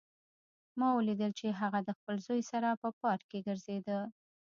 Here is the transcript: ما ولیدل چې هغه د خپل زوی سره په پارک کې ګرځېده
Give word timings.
ما 0.79 0.87
ولیدل 0.97 1.31
چې 1.39 1.57
هغه 1.61 1.79
د 1.83 1.89
خپل 1.97 2.15
زوی 2.25 2.41
سره 2.51 2.69
په 2.81 2.89
پارک 2.99 3.23
کې 3.29 3.39
ګرځېده 3.47 3.99